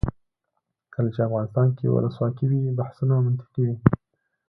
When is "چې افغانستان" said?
1.13-1.67